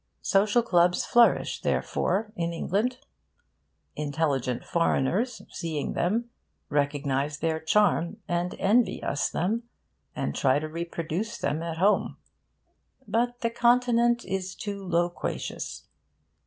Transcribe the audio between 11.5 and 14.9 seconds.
at home. But the Continent is too